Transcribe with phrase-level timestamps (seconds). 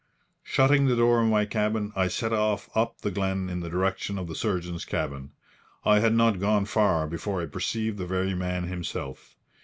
[0.41, 4.17] Shutting the door of my cabin, I set off up the glen in the direction
[4.17, 5.29] of the surgeon's cabin.
[5.85, 9.35] I had not gone far before I perceived the very man himself.